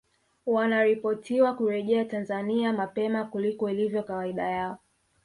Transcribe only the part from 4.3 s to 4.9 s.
yao